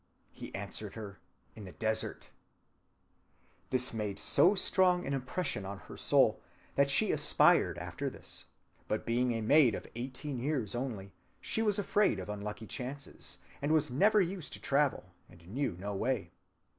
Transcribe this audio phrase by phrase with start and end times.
[0.31, 1.19] He answered her,
[1.55, 2.31] In the desert.
[3.69, 6.41] This made so strong an impression on her soul
[6.73, 8.45] that she aspired after this;
[8.87, 13.71] but being a maid of eighteen years only, she was afraid of unlucky chances, and
[13.73, 16.31] was never used to travel, and knew no way.